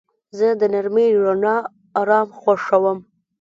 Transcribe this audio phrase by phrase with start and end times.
[0.37, 1.57] زه د نرمې رڼا
[1.99, 2.97] آرام خوښوم.